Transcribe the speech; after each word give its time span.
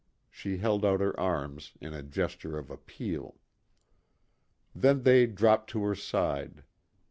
She 0.31 0.57
held 0.57 0.83
out 0.83 0.99
her 0.99 1.17
arms, 1.19 1.73
in 1.79 1.93
a 1.93 2.01
gesture 2.01 2.57
of 2.57 2.71
appeal. 2.71 3.37
Then 4.73 5.03
they 5.03 5.27
dropped 5.27 5.69
to 5.69 5.83
her 5.83 5.93
side. 5.93 6.63